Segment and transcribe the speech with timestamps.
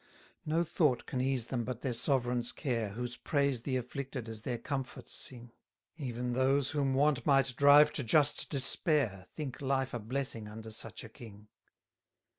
[0.45, 4.41] 260 No thought can ease them but their sovereign's care, Whose praise the afflicted as
[4.41, 5.51] their comfort sing:
[5.95, 11.03] Even those whom want might drive to just despair, Think life a blessing under such
[11.03, 11.49] a king.